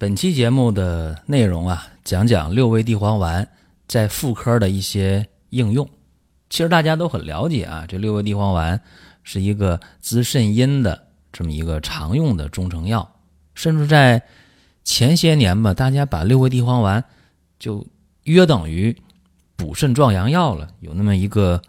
[0.00, 3.48] 本期节目的内容啊，讲讲六味地黄丸
[3.88, 5.90] 在妇科的一些应用。
[6.48, 8.80] 其实大家都很了解啊，这六味地黄丸
[9.24, 13.16] 是一个滋肾阴的这么一个常用的中成药，
[13.56, 14.22] 甚至在
[14.84, 17.04] 前些年吧，大家把六味地黄丸
[17.58, 17.84] 就
[18.22, 18.96] 约等于
[19.56, 21.60] 补肾壮阳药了，有那么一个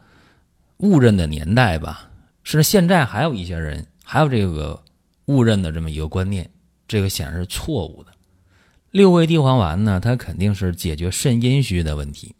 [0.77, 2.11] 误认的年代吧。
[2.43, 4.79] 甚至现在还有一些人还有这个
[5.25, 6.47] 误认的这么一个观念，
[6.87, 8.08] 这个显然是错误的。
[8.91, 12.35] 六味地黄丸呢，它肯定是解决肾阴虚的问题，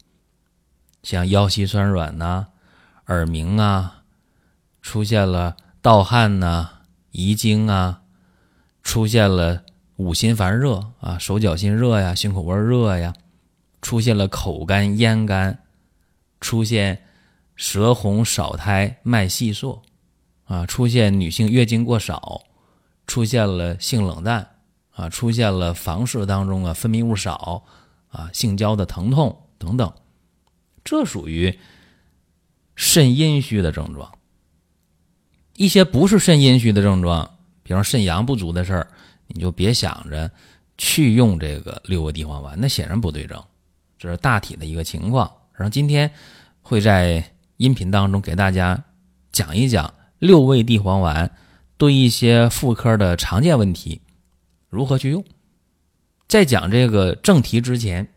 [1.02, 2.48] 像腰膝酸软呐、
[3.06, 4.02] 耳鸣啊，
[4.82, 6.80] 出现了盗汗呐、
[7.12, 8.02] 遗精啊，
[8.82, 9.62] 出现了
[9.94, 13.14] 五心烦热啊、手脚心热呀、胸口窝热呀，
[13.80, 15.62] 出现了口干咽干，
[16.40, 17.04] 出现
[17.54, 19.82] 舌红少苔、脉细数，
[20.46, 22.42] 啊，出现女性月经过少，
[23.06, 24.56] 出现了性冷淡。
[24.92, 27.64] 啊，出现了房事当中啊分泌物少，
[28.08, 29.92] 啊性交的疼痛等等，
[30.84, 31.58] 这属于
[32.74, 34.12] 肾阴虚的症状。
[35.56, 38.88] 一些不是肾阴虚的症状，比方肾阳不足的事儿，
[39.26, 40.30] 你就别想着
[40.78, 43.42] 去用这个六味地黄丸，那显然不对症。
[43.98, 45.30] 这是大体的一个情况。
[45.52, 46.10] 然后今天
[46.62, 47.22] 会在
[47.58, 48.82] 音频当中给大家
[49.30, 51.30] 讲一讲六味地黄丸
[51.76, 54.00] 对一些妇科的常见问题。
[54.70, 55.22] 如何去用？
[56.28, 58.08] 在讲这个正题之前，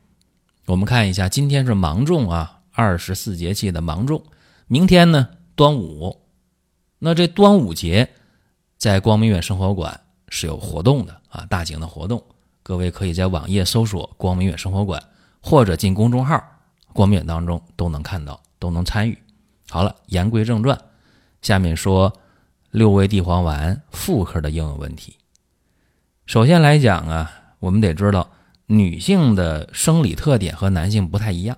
[0.68, 4.24] 我们看一下，今天是芒种啊，二十四节气的芒种。
[4.68, 6.22] 明天呢，端午。
[7.00, 8.08] 那这端午节，
[8.78, 10.00] 在光明远生活馆
[10.30, 12.24] 是有活动的啊，大型的活动。
[12.62, 15.04] 各位可以在网页搜索“光明远生活馆”，
[15.42, 16.42] 或者进公众号
[16.94, 19.18] “光明远”当中都能看到，都能参与。
[19.70, 20.80] 好了，言归正传，
[21.42, 22.14] 下面说
[22.70, 25.18] 六味地黄丸妇科的应用问题。
[26.26, 28.32] 首先来讲啊，我们得知道
[28.66, 31.58] 女性的生理特点和男性不太一样。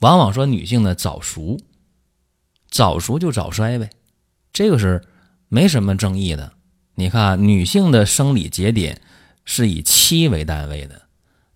[0.00, 1.58] 往往说女性呢早熟，
[2.68, 3.90] 早熟就早衰呗，
[4.52, 5.02] 这个是
[5.48, 6.52] 没什么争议的。
[6.94, 9.00] 你看，女性的生理节点
[9.46, 11.02] 是以七为单位的，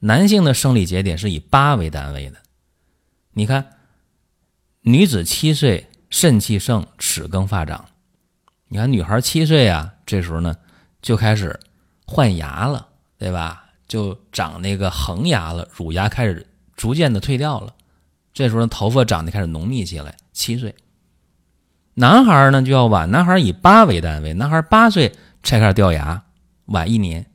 [0.01, 2.39] 男性的生理节点是以八为单位的。
[3.33, 3.77] 你看，
[4.81, 7.91] 女子七岁肾气盛，齿更发长。
[8.69, 10.57] 你看，女孩七岁啊，这时候呢
[11.03, 11.61] 就开始。
[12.05, 12.89] 换牙了，
[13.19, 13.63] 对吧？
[13.87, 17.75] 就长那个恒牙了，乳牙开始逐渐的退掉了。
[18.33, 20.17] 这时候头发长得开始浓密起来。
[20.33, 20.75] 七岁，
[21.95, 26.25] 男孩呢就要晚，男孩以八为单位，男孩八岁才开始掉牙，
[26.67, 27.27] 晚一年。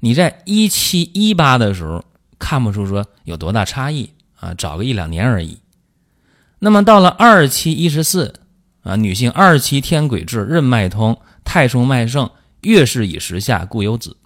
[0.00, 2.04] 你在一七一八的时候
[2.38, 5.58] 看不出说有多大差异啊，找个一两年而已。
[6.60, 8.34] 那么到了二七一十四
[8.82, 12.30] 啊，女性二七天癸至，任脉通，太冲脉盛。
[12.62, 14.16] 月事已时下，故有子。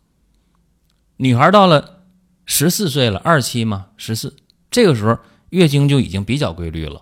[1.17, 2.05] 女孩到了
[2.45, 4.37] 十四岁了，二期嘛，十四，
[4.71, 7.01] 这个时候月经就已经比较规律了。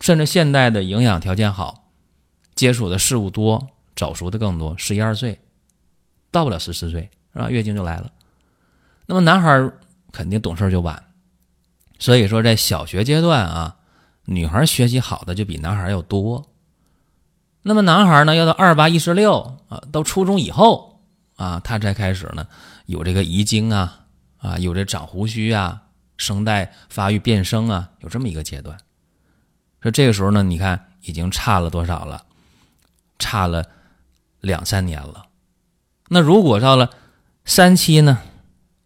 [0.00, 1.92] 甚至现代的营养条件好，
[2.56, 4.76] 接触的事物多，早熟的更多。
[4.76, 5.40] 十一二岁，
[6.32, 7.48] 到不了十四岁，是吧？
[7.48, 8.12] 月经就来了。
[9.06, 9.70] 那么男孩
[10.10, 11.04] 肯定懂事就晚，
[12.00, 13.76] 所以说在小学阶段啊，
[14.24, 16.51] 女孩学习好的就比男孩要多。
[17.64, 21.00] 那么男孩呢，要到二八一十六啊，到初中以后
[21.36, 22.48] 啊，他才开始呢
[22.86, 24.00] 有这个遗精啊
[24.38, 25.82] 啊，有这长胡须啊，
[26.16, 28.76] 声带发育变声啊，有这么一个阶段。
[29.80, 32.24] 说这个时候呢，你看已经差了多少了？
[33.20, 33.64] 差了
[34.40, 35.26] 两三年了。
[36.08, 36.90] 那如果到了
[37.44, 38.18] 三期呢？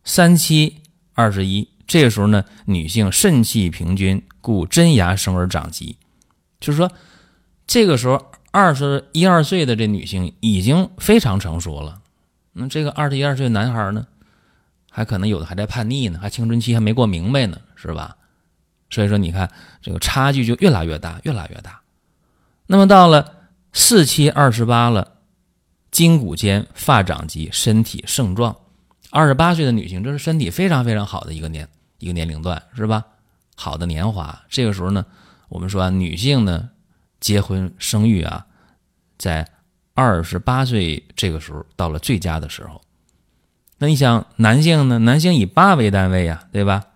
[0.04, 0.82] 三期
[1.14, 5.96] 二十一，这个时候呢，女性肾气平均，故真牙生而长疾。
[6.60, 6.92] 就是说，
[7.66, 8.32] 这个时候。
[8.56, 12.00] 二十一二岁的这女性已经非常成熟了，
[12.54, 14.06] 那这个二十一二岁的男孩呢，
[14.90, 18.16] 还可能有的还在叛逆呢，还青春期还没过明白呢，是吧？
[18.88, 19.50] 所以说，你看
[19.82, 21.82] 这个差距就越来越大，越来越大。
[22.66, 23.30] 那么到了
[23.74, 25.18] 四七二十八了，
[25.90, 28.56] 筋骨坚，发长及，身体盛壮。
[29.10, 31.68] 二十八岁的女性，这是身体非常非常好的一个年
[31.98, 33.04] 一个年龄段，是吧？
[33.54, 34.44] 好的年华。
[34.48, 35.04] 这个时候呢，
[35.50, 36.70] 我们说女性呢。
[37.18, 38.45] 结婚生育啊，
[39.18, 39.46] 在
[39.94, 42.80] 二十八岁这个时候到了最佳的时候。
[43.78, 44.98] 那你想男性呢？
[45.00, 46.86] 男性以八为单位呀，对吧？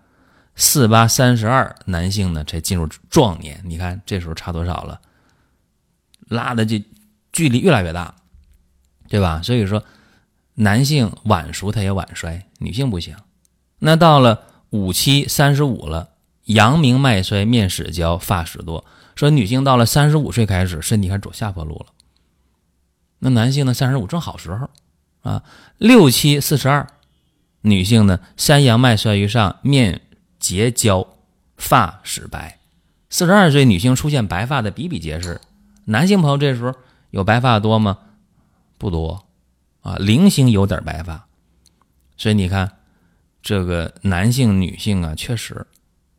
[0.55, 3.61] 四八三十二，男性呢才进入壮年。
[3.65, 4.99] 你看这时候差多少了？
[6.27, 6.83] 拉的这
[7.31, 8.15] 距离越来越大，
[9.07, 9.41] 对吧？
[9.43, 9.83] 所以说，
[10.55, 13.15] 男性晚熟他也晚衰，女性不行。
[13.79, 16.09] 那到了五七三十五了，
[16.45, 18.83] 阳明脉衰，面始焦，发始多。
[19.15, 21.87] 说女性到了三十五岁开始，身体开始走下坡路了。
[23.23, 23.73] 那男性呢？
[23.73, 24.69] 三十五正好时候
[25.21, 25.43] 啊，
[25.77, 26.87] 六七四十二，
[27.61, 30.01] 女性呢，三阳脉衰于上，面
[30.39, 31.07] 结焦，
[31.55, 32.59] 发始白。
[33.09, 35.39] 四十二岁女性出现白发的比比皆是。
[35.85, 36.73] 男性朋友这时候
[37.11, 37.99] 有白发多吗？
[38.77, 39.25] 不多
[39.81, 41.27] 啊，零星有点白发。
[42.17, 42.71] 所以你看，
[43.43, 45.67] 这个男性、女性啊，确实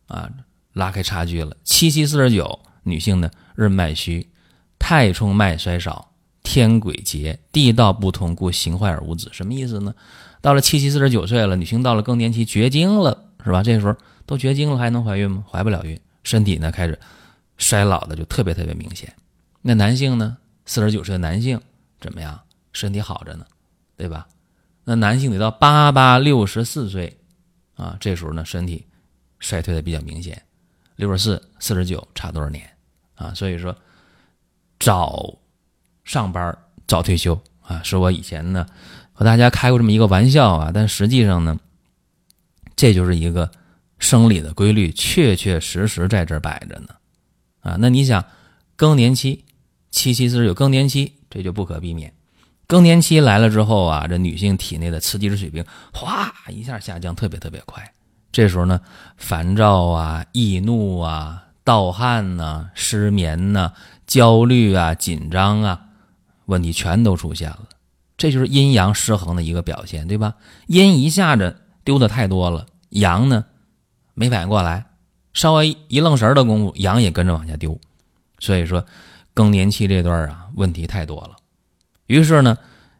[0.06, 0.31] 啊，
[0.72, 1.56] 拉开差距了。
[1.64, 2.60] 七七四十九。
[2.84, 4.28] 女性呢，任脉虚，
[4.76, 6.12] 太冲脉衰少，
[6.43, 9.29] 天鬼节，地道不通，故形坏而无子。
[9.33, 9.94] 什么意思呢？
[10.41, 13.62] 到了七七四十九岁了，女性到了更年期绝经了，是吧？
[13.62, 13.94] 这时候
[14.27, 15.44] 都绝经了，还能怀孕吗？
[15.49, 16.99] 怀不了孕，身体呢开始
[17.56, 19.12] 衰老的就特别特别明显。
[19.61, 20.37] 那男性呢？
[20.67, 21.61] 四十九岁的男性
[22.00, 22.41] 怎么样？
[22.73, 23.47] 身体好着呢，
[23.97, 24.27] 对吧？
[24.85, 27.17] 那男性得到八八六十四岁
[27.75, 28.85] 啊，这时候呢身体
[29.38, 30.43] 衰退的比较明显。
[30.97, 32.69] 六十四、四十九差多少年？
[33.15, 33.77] 啊，所以说
[34.81, 35.38] 早
[36.04, 36.56] 上班
[36.87, 38.66] 早退休啊，是我以前呢
[39.12, 41.58] 和大家开过这么一个玩笑啊，但实际上呢，
[42.75, 43.50] 这就是一个
[43.99, 46.88] 生理的规律，确确实实在这摆着呢。
[47.60, 48.25] 啊，那你想
[48.75, 49.44] 更年期，
[49.90, 52.12] 七七四十九更年期，这就不可避免。
[52.66, 57.93] 更年期来了之后啊，这女性体内的雌激素水平哗一下下降，特别特别快。
[58.32, 58.81] 这时候呢，
[59.16, 61.44] 烦躁啊、易怒啊。
[61.64, 63.72] 盗汗呐，失眠呐，
[64.04, 65.81] 焦虑啊，紧张啊，
[66.47, 67.69] 问题全都出现了。
[68.17, 70.35] 这就是阴阳失衡的一个表现，对吧？
[70.67, 73.44] 阴一下子丢的太多了，阳呢
[74.15, 74.87] 没反应过来，
[75.33, 77.81] 稍微一愣神的功夫，阳也跟着往下丢。
[78.39, 78.85] 所以说，
[79.35, 81.37] 更年期这段啊，问题太多了。
[82.06, 82.59] 于是呢，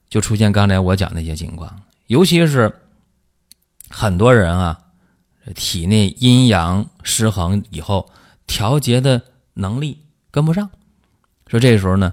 [0.09, 2.75] 就出现刚才我讲那些情况，尤其是
[3.89, 4.79] 很多人啊，
[5.55, 8.11] 体内阴阳失衡以后。
[8.45, 9.23] 调节的
[9.55, 10.69] 能力跟不上，
[11.47, 12.13] 说这时候呢，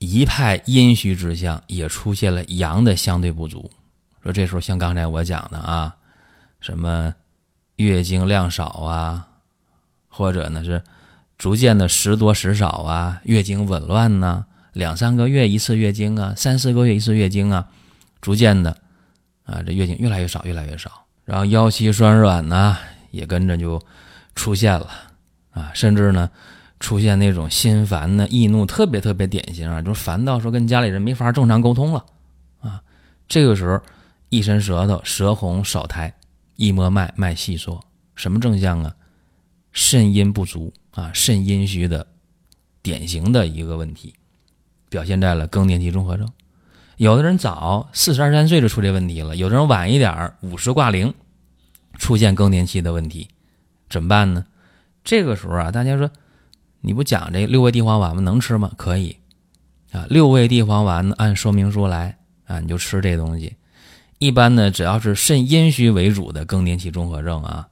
[0.00, 3.70] 一派阴虚之象，也出现了阳的相对不足。
[4.24, 5.94] 说这时候像刚才我讲的啊，
[6.60, 7.14] 什么
[7.76, 9.28] 月经量少啊，
[10.08, 10.82] 或者呢是
[11.38, 17.68] 逐渐的时多时少啊，月经紊乱呐，两三个月一次月经啊，三四个月一次月经啊，
[18.20, 18.76] 逐渐的
[19.44, 22.76] 啊这月经越来越少，越来越少，然后腰膝酸软呐，
[23.12, 23.80] 也跟着就。
[24.36, 24.88] 出现了
[25.50, 26.30] 啊，甚至呢，
[26.80, 32.04] 出现那种心烦呢、易怒，特别特别典型啊，就是烦到说跟家里人没法正常沟通了
[32.60, 32.82] 啊。
[33.28, 33.80] 这个时候
[34.30, 36.12] 一伸舌头，舌红少苔，
[36.56, 37.80] 一摸脉，脉细缩，
[38.16, 38.96] 什么症象啊？
[39.72, 42.04] 肾阴不足啊，肾阴虚的
[42.82, 44.14] 典型的一个问题，
[44.88, 46.28] 表现在了更年期综合症。
[46.96, 51.14] 有的人早四十二三岁就出这问题了，有的人晚一点五十挂零
[51.98, 53.28] 出现更年期的问题。
[53.88, 54.44] 怎么办呢？
[55.04, 56.10] 这个时候啊，大家说，
[56.80, 58.22] 你不讲这六味地黄丸吗？
[58.22, 58.70] 能吃吗？
[58.76, 59.16] 可以
[59.92, 60.06] 啊。
[60.08, 63.54] 六味地黄丸呢，按说明书来啊，你就吃这东西。
[64.18, 67.68] 一般呢，只要是肾阴虚为主的更年期综合症啊，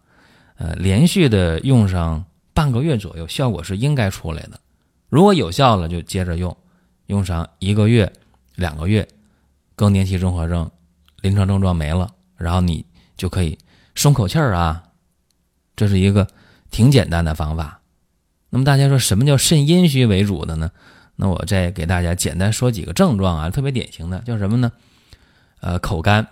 [0.56, 4.58] 呃，连续的用上半个月左右，效果是应该出来的。
[5.08, 6.54] 如果有效了，就接着用，
[7.06, 8.10] 用上一个月、
[8.56, 9.06] 两个月，
[9.74, 10.70] 更年期综合症
[11.22, 12.84] 临床症状没了，然后你
[13.16, 13.56] 就可以
[13.94, 14.82] 松口气儿啊。
[15.76, 16.26] 这是一个
[16.70, 17.77] 挺简单的方法。
[18.50, 20.70] 那么大家说什么叫肾阴虚为主的呢？
[21.16, 24.72] 那我再给大家简单说几个症状啊，特别典型的叫什么呢？
[25.60, 26.26] 呃，口干、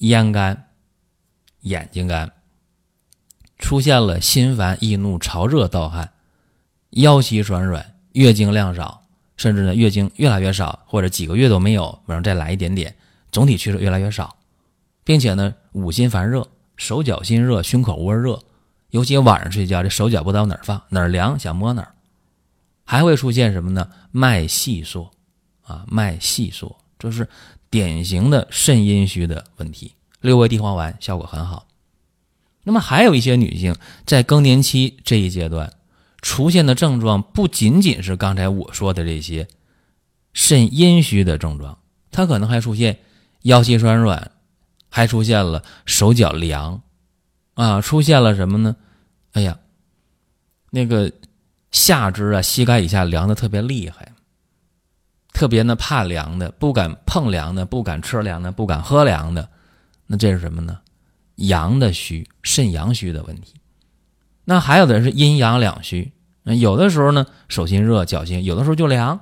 [0.00, 0.68] 咽干、
[1.62, 2.32] 眼睛干，
[3.58, 6.12] 出现了心烦易怒、潮热盗汗、
[6.90, 9.04] 腰膝酸软、月经量少，
[9.36, 12.94] 甚至呢月经越来越少，或者几个月都没有，晚上再来一点点，
[13.30, 14.36] 总体趋势越来越少，
[15.04, 16.46] 并且呢五心烦热。
[16.74, 18.42] 手脚心热，胸口窝热，
[18.92, 21.94] 尤其晚上睡觉，这手脚不知道哪儿放，哪儿凉想摸哪儿，
[22.84, 23.90] 还会出现什么呢？
[24.10, 25.10] 脉细缩，
[25.62, 27.28] 啊，脉细缩，这是
[27.68, 29.94] 典型的肾阴虚的问题。
[30.20, 31.66] 六味地黄丸效果很好。
[32.64, 33.74] 那么还有一些女性
[34.06, 35.72] 在更年期这一阶段
[36.20, 39.48] 出现的症状，不仅仅是刚才我说的这些
[40.32, 41.78] 肾阴虚的症状，
[42.10, 42.98] 她可能还出现
[43.42, 44.30] 腰膝酸软。
[44.94, 46.82] 还出现了手脚凉，
[47.54, 48.76] 啊，出现了什么呢？
[49.32, 49.58] 哎呀，
[50.70, 51.10] 那个
[51.70, 54.12] 下肢啊，膝盖以下凉的特别厉害，
[55.32, 59.48] 特别呢怕凉的，不敢碰凉的，不敢吃凉的，不敢喝凉的，
[60.06, 60.78] 那这是什么呢？
[61.36, 63.54] 阳的虚，肾阳虚的问题。
[64.44, 66.12] 那还有的人是阴阳两虚，
[66.44, 69.18] 有的时候呢手心热脚心，有的时候就凉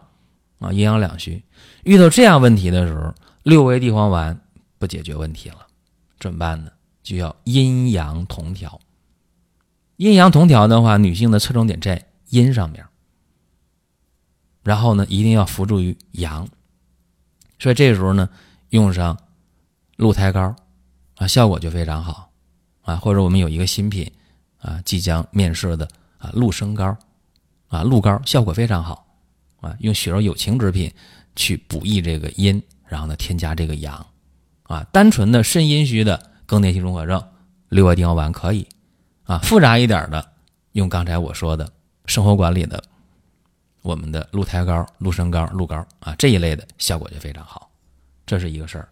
[0.59, 1.45] 啊，阴阳两虚。
[1.85, 4.41] 遇到这样问题的时候，六味地黄丸
[4.79, 5.67] 不解决问题了，
[6.19, 6.71] 怎么办呢？
[7.03, 8.81] 就要阴阳同调。
[9.97, 12.85] 阴阳同调的话，女性的侧重点在阴上面，
[14.63, 16.49] 然后呢，一定要辅助于阳，
[17.59, 18.29] 所以这时候呢，
[18.71, 19.19] 用上
[19.97, 20.57] 鹿胎膏
[21.17, 22.31] 啊，效果就非常好
[22.83, 22.97] 啊。
[22.97, 24.11] 或者我们有一个新品
[24.59, 26.97] 啊，即将面世的啊，鹿生膏
[27.69, 29.07] 啊，鹿膏效果非常好
[29.61, 30.91] 啊，用血肉有情之品
[31.37, 34.07] 去补益这个阴，然后呢，添加这个阳
[34.63, 34.83] 啊。
[34.93, 37.25] 单纯的肾阴虚的更年期综合症，
[37.69, 38.67] 六味地黄丸可以。
[39.23, 40.33] 啊，复杂一点的，
[40.73, 41.71] 用刚才我说的
[42.07, 42.83] 生活管理的，
[43.83, 47.71] 我们的鹿胎膏、鹿参膏、鹿膏啊这一类的效果就非常好，
[48.27, 48.89] 这是一个事儿。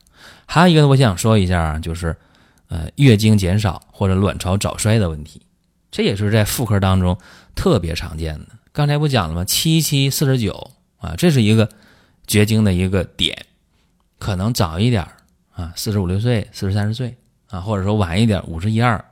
[0.46, 2.16] 还有一个我想说一下，就是
[2.68, 5.42] 呃月经减少或者卵巢早衰的问题，
[5.90, 7.18] 这也是在妇科当中
[7.56, 8.50] 特别常见的。
[8.70, 9.44] 刚才不讲了吗？
[9.44, 11.68] 七七四十九啊，这是一个
[12.24, 13.46] 绝经的一个点，
[14.20, 15.04] 可能早一点
[15.50, 19.04] 啊，四十五六岁、四十三十岁啊，或者说晚一点，五十一二。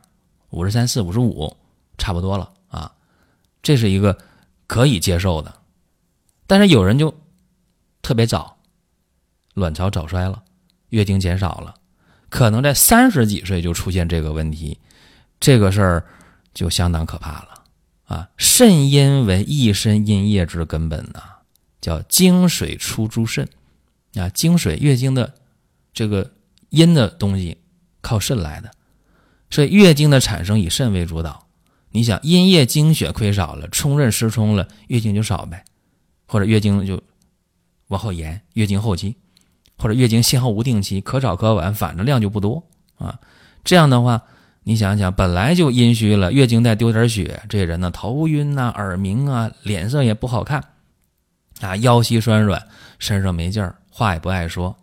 [0.51, 1.55] 五十三四、五十五，
[1.99, 2.95] 差不多了啊，
[3.63, 4.17] 这是一个
[4.69, 5.53] 可以接受的。
[6.47, 7.13] 但是有人就
[8.01, 8.57] 特别早，
[9.55, 10.45] 卵巢早衰了，
[10.91, 11.75] 月经减少了，
[12.31, 14.79] 可能在三十几岁就出现这个问题，
[15.41, 16.07] 这个事儿
[16.55, 17.65] 就相当可怕了
[18.05, 18.31] 啊！
[18.37, 21.23] 肾阴为一身阴液之根本呐，
[21.81, 23.47] 叫精水出诸肾
[24.15, 25.35] 啊，精水月经的
[25.93, 26.33] 这个
[26.71, 27.59] 阴的东西
[28.07, 28.71] 靠肾来的。
[29.51, 31.47] 所以月经的产生以肾为主导，
[31.91, 35.65] 你想阴液精血亏少了，冲任失充了，月经就少呗，
[36.29, 37.03] 或者月经就
[37.89, 39.17] 往后延，月经后期，
[39.77, 42.63] 或者月经先后无定期，可早可晚，反正量就不多
[42.99, 43.19] 啊。
[43.65, 44.23] 这样的话，
[44.63, 50.63] 你想想，本来就阴虚了，月经再丢点血，这人呢头晕呐，耳鸣啊，脸色也不好看
[51.61, 54.77] 啊，腰膝酸软，身上没劲儿，话也不爱说，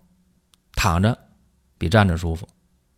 [0.74, 1.18] 躺着
[1.78, 2.48] 比站着舒服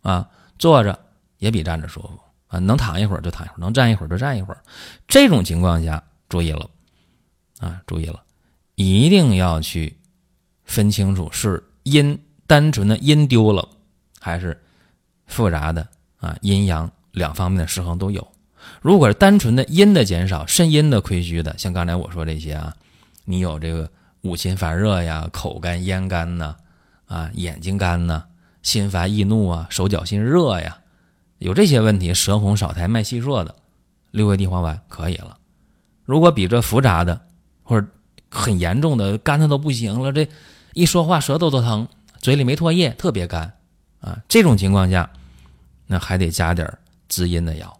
[0.06, 0.98] 啊，坐着。
[1.38, 2.58] 也比站着舒服啊！
[2.58, 4.62] 能躺一会儿就躺一会儿，能站一会儿就站一会儿。
[5.06, 6.66] 这种情况下，注意了
[7.60, 7.78] 啊！
[7.86, 8.22] 注意了，
[8.74, 9.94] 一定要去
[10.64, 13.68] 分清楚是阴单纯的阴丢了，
[14.18, 14.58] 还是
[15.26, 15.86] 复杂的
[16.16, 18.26] 啊阴阳两方面的失衡都有。
[18.80, 22.74] 如果是单纯的阴的减少，肾阴的亏虚的，像刚才我说这些啊，
[23.26, 23.88] 你有这个
[24.22, 26.56] 五心烦热呀、口干咽干呐、
[27.08, 28.24] 啊眼睛干呐、
[28.66, 30.78] 心烦易怒啊、手脚心热呀。
[31.38, 33.54] 有这些问题，舌红少苔、脉细弱的，
[34.10, 35.38] 六味地黄丸可以了。
[36.04, 37.28] 如果比这复杂的
[37.62, 37.86] 或者
[38.28, 40.28] 很严重的，干的都不行了，这
[40.74, 41.86] 一说话舌头都疼，
[42.18, 43.52] 嘴里没唾液，特别干
[44.00, 45.08] 啊，这种情况下，
[45.86, 46.76] 那还得加点
[47.08, 47.78] 滋阴的药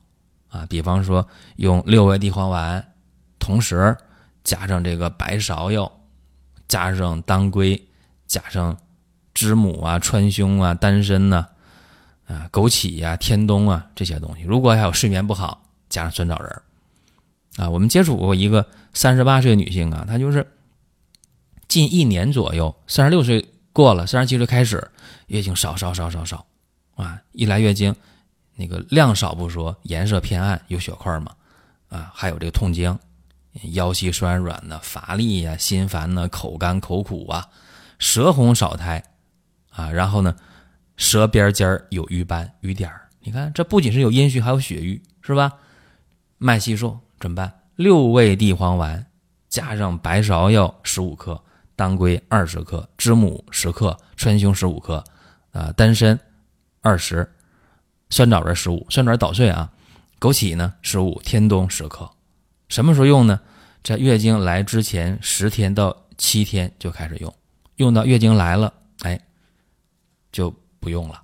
[0.51, 1.27] 啊，比方说
[1.57, 2.93] 用六味地黄丸，
[3.41, 3.97] 同时
[4.45, 5.91] 加上这个白芍药，
[6.69, 7.89] 加上当归，
[8.29, 8.77] 加上
[9.37, 11.47] 知母啊、川芎啊、丹参呐。
[12.27, 16.63] 啊，枸杞呀、天冬啊这些东西，如果还有睡眠不好，加上酸枣仁儿，
[17.57, 20.45] 啊，我们接触过一个三十八岁女性啊，她就是
[21.69, 24.91] 近一年左右，三十六岁过了，三十七岁开始
[25.29, 26.45] 月经少少少少少，
[26.97, 27.95] 啊，一来月经
[28.57, 31.31] 那个量少不说，颜色偏暗，有血块嘛，
[31.91, 32.99] 啊，还有这个痛经，
[33.71, 37.47] 腰膝酸软的、乏力呀、心烦呢、口干口苦啊、
[38.01, 39.01] 舌红少苔
[39.77, 40.35] 啊，然后呢。
[40.99, 45.53] 舌边尖有瘀斑、瘀点儿，你看这不仅是有阴虚，还有血瘀，是吧？
[46.39, 47.53] 脉细数怎么办？
[47.75, 49.05] 六味地黄丸
[49.47, 51.39] 加上白芍药十五克，
[51.77, 55.05] 当归二十克，知母十克，川芎十五克，
[55.53, 56.19] 啊，丹参
[56.81, 57.31] 二十，
[58.09, 59.71] 酸枣仁十五，酸枣捣碎啊，
[60.19, 62.11] 枸杞呢十五，天冬十克。
[62.71, 63.39] 什么时候用呢？
[63.85, 67.35] 在月经来之前十天到七天就开始用，
[67.77, 69.21] 用到月经来了，哎，
[70.37, 70.55] 就。
[70.79, 71.21] 不用了，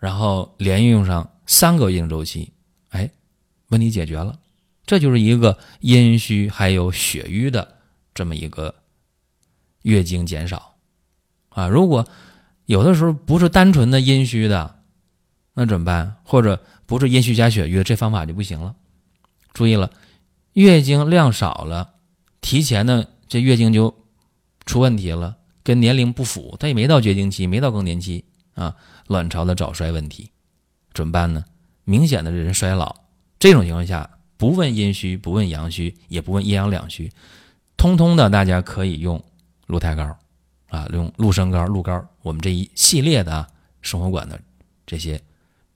[0.00, 2.52] 然后连用上三个月经周期，
[2.88, 3.08] 哎，
[3.68, 4.36] 问题解决了。
[4.84, 7.76] 这就是一个阴虚还有血瘀的
[8.12, 8.74] 这么一个
[9.82, 10.74] 月经减少
[11.50, 11.68] 啊。
[11.68, 12.04] 如果
[12.66, 14.82] 有的时候不是单纯的阴虚的，
[15.54, 16.16] 那怎么办？
[16.24, 18.74] 或者不是阴虚加血瘀，这方法就不行了。
[19.52, 19.92] 注意了，
[20.54, 21.94] 月经量少了，
[22.40, 23.94] 提前的这月经就
[24.66, 28.24] 出问题了，跟年龄不符，他也没到绝经期，没到更年期。
[28.54, 28.76] 啊，
[29.06, 30.30] 卵巢的早衰问题
[30.92, 31.42] 怎么办呢？
[31.84, 32.94] 明显的人衰老，
[33.38, 37.10] 这种情况下不问阴虚，不问阳虚，也不问阴阳两虚，
[37.78, 39.24] 通通的大家可以用
[39.66, 40.14] 鹿胎膏
[40.68, 43.48] 啊，用鹿参膏、鹿膏，我们这一系列的啊
[43.80, 44.38] 生活馆的
[44.86, 45.18] 这些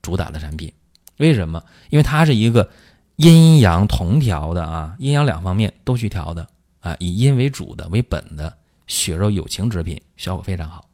[0.03, 0.71] 主打的产品。
[1.17, 1.63] 为什么？
[1.89, 2.69] 因为它是一个
[3.15, 6.47] 阴阳同调的啊，阴阳两方面都去调的
[6.79, 8.55] 啊，以阴为主的为本的
[8.87, 10.89] 血肉有情之品，效果非常好。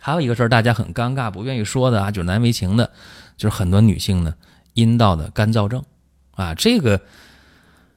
[0.00, 2.90] 还有一个事儿，大家很尴尬、不愿意说的啊，就是难为情的，
[3.36, 4.34] 就是很多女性呢
[4.74, 5.84] 阴道的干燥症
[6.32, 7.00] 啊，这个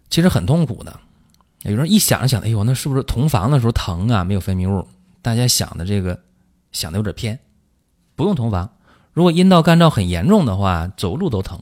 [0.10, 1.00] 其实很痛苦的。
[1.64, 4.24] 有人一想着想，哎呦，那是不是同房的时候疼啊？
[4.24, 4.88] 没有分泌物，
[5.22, 6.20] 大家想的这个
[6.72, 7.40] 想的有点偏，
[8.16, 8.74] 不用同房。
[9.14, 11.62] 如果阴道干燥很严重的话，走路都疼，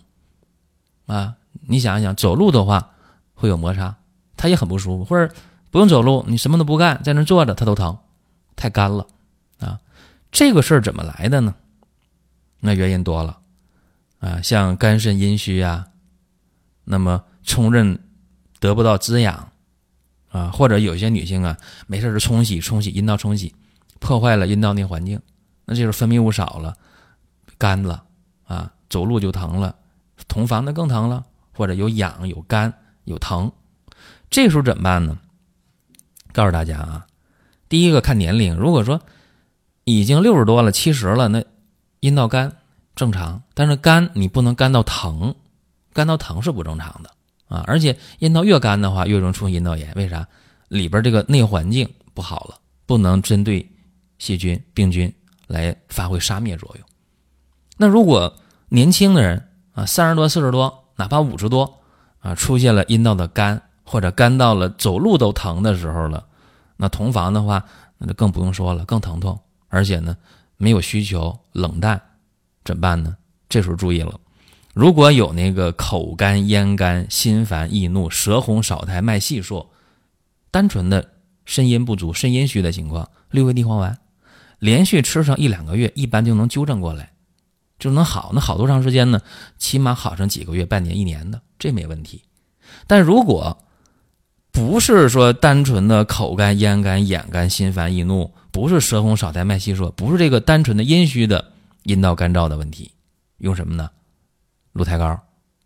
[1.05, 1.35] 啊，
[1.67, 2.91] 你想一想，走路的话
[3.33, 3.97] 会有摩擦，
[4.37, 5.03] 它也很不舒服。
[5.03, 5.33] 或者
[5.71, 7.97] 不用走路，你什么都不干，在那坐着，它都疼，
[8.55, 9.07] 太干了，
[9.59, 9.79] 啊，
[10.31, 11.55] 这个事儿怎么来的呢？
[12.59, 13.39] 那原因多了，
[14.19, 15.87] 啊，像肝肾阴虚啊，
[16.83, 17.99] 那么冲任
[18.59, 19.51] 得不到滋养，
[20.29, 21.57] 啊，或者有些女性啊，
[21.87, 23.55] 没事就冲洗冲洗阴道冲洗，
[23.99, 25.21] 破坏了阴道内环境，
[25.65, 26.75] 那就是分泌物少了。
[27.57, 28.03] 干了
[28.45, 29.75] 啊，走路就疼了，
[30.27, 32.73] 同房的更疼了，或者有痒、有干、
[33.03, 33.51] 有疼，
[34.29, 35.17] 这时候怎么办呢？
[36.33, 37.07] 告诉大家啊，
[37.67, 39.01] 第一个看年龄，如果说
[39.83, 41.43] 已经六十多了、七十了，那
[41.99, 42.51] 阴道干
[42.95, 45.33] 正常，但是干你不能干到疼，
[45.93, 47.09] 干到疼是不正常的
[47.47, 47.63] 啊。
[47.67, 50.27] 而且阴道越干的话，越容易出现阴道炎，为啥？
[50.67, 53.67] 里边这个内环境不好了，不能针对
[54.19, 55.11] 细菌、病菌
[55.47, 56.85] 来发挥杀灭作用。
[57.75, 58.35] 那如果
[58.67, 61.79] 年轻的人啊，三十多、四十多，哪怕五十多
[62.19, 63.59] 啊，出现了阴道的干，
[63.91, 66.23] 或者干到了走路都疼的时候了，
[66.77, 67.65] 那同房的话，
[67.97, 70.15] 那就更不用说了，更疼痛，而且呢，
[70.57, 71.99] 没有需求，冷淡，
[72.63, 73.17] 怎么办呢？
[73.49, 74.19] 这时候注意了，
[74.75, 79.65] 如果有那个口干、咽干、心烦易怒、舌红少苔、脉细数，
[80.51, 81.09] 单纯的
[81.45, 83.97] 肾阴不足、肾阴虚的情况，六味地黄丸
[84.59, 87.11] 连续吃上一两个月，一般就能纠正过来。
[87.79, 89.19] 就能好，那好多长时间呢？
[89.57, 92.21] 起码好上几个月、半年、一年的，这没问题。
[92.85, 93.57] 但如果
[94.51, 102.91] 不是说单纯的口干、咽干、眼干、心烦易怒，不是舌红少苔、脉细数，不是这个单纯的阴虚的阴道干燥的问题，
[103.37, 103.89] 用什么呢？
[104.73, 105.19] 鹿胎膏、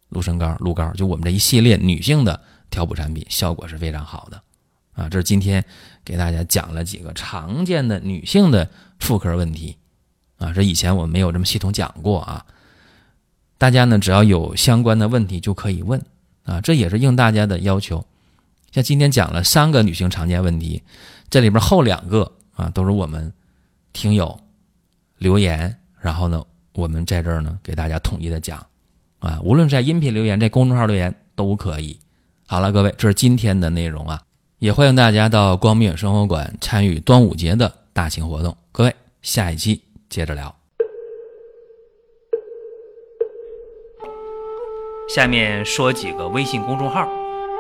[0.09, 4.41] 鹿参膏、鹿膏，就我们这一系列女性的调补产品，效果是非常好的
[4.93, 5.09] 啊！
[5.09, 5.63] 这是今天
[6.05, 8.69] 给大家讲了几个常见的女性的
[8.99, 9.77] 妇科问题。
[10.37, 12.45] 啊，这以前我们没有这么系统讲过啊。
[13.57, 16.01] 大家呢，只要有相关的问题就可以问
[16.43, 18.05] 啊，这也是应大家的要求。
[18.73, 20.81] 像今天讲了三个女性常见问题，
[21.29, 23.31] 这里边后两个啊都是我们
[23.93, 24.39] 听友
[25.19, 28.65] 留言，然后呢，我们在这儿呢给大家统一的讲
[29.19, 31.99] 啊，无论在音频留言、在公众号留言都可以。
[32.47, 34.19] 好了，各位，这是今天的内容啊，
[34.57, 38.57] 也欢迎大家到光明生活馆参与端午节的大型活动。
[38.71, 39.83] 各位，下一期。
[40.09, 40.55] 接着聊，
[45.09, 47.07] 下面说几个微信公众号：